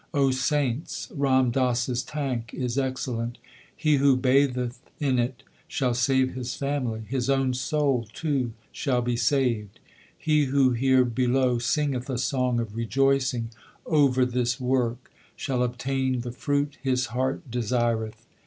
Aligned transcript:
saints, 0.31 1.11
Ram 1.13 1.51
Das 1.51 1.87
s 1.87 2.01
2 2.01 2.11
tank 2.11 2.53
is 2.55 2.75
excellent: 2.75 3.37
He 3.75 3.97
who 3.97 4.17
batheth 4.17 4.79
in 4.99 5.19
it 5.19 5.43
shall 5.67 5.93
save 5.93 6.33
his 6.33 6.55
family; 6.55 7.01
his 7.07 7.29
own 7.29 7.53
soul 7.53 8.07
too 8.11 8.53
shall 8.71 9.03
be 9.03 9.15
saved. 9.15 9.79
He 10.17 10.45
who 10.45 10.71
here 10.71 11.05
below 11.05 11.59
singeth 11.59 12.09
a 12.09 12.17
song 12.17 12.59
of 12.59 12.75
rejoicing 12.75 13.51
over 13.85 14.25
this 14.25 14.59
work, 14.59 15.11
Shall 15.35 15.61
obtain 15.61 16.21
the 16.21 16.31
fruit 16.31 16.79
his 16.81 17.05
heart 17.13 17.51
desire 17.51 18.05
th. 18.07 18.15